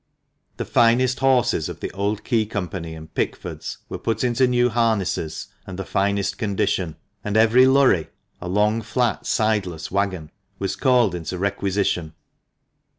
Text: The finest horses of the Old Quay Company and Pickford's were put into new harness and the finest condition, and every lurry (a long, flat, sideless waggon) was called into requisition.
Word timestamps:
The 0.57 0.65
finest 0.65 1.19
horses 1.19 1.69
of 1.69 1.79
the 1.79 1.91
Old 1.91 2.23
Quay 2.23 2.47
Company 2.47 2.95
and 2.95 3.13
Pickford's 3.13 3.77
were 3.87 3.99
put 3.99 4.23
into 4.23 4.47
new 4.47 4.69
harness 4.69 5.49
and 5.67 5.77
the 5.77 5.85
finest 5.85 6.39
condition, 6.39 6.95
and 7.23 7.37
every 7.37 7.67
lurry 7.67 8.09
(a 8.41 8.47
long, 8.47 8.81
flat, 8.81 9.27
sideless 9.27 9.91
waggon) 9.91 10.31
was 10.57 10.75
called 10.75 11.13
into 11.13 11.37
requisition. 11.37 12.15